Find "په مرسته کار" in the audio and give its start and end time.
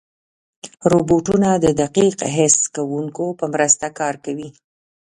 3.39-4.15